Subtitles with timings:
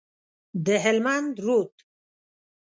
[0.65, 1.73] د هلمند رود،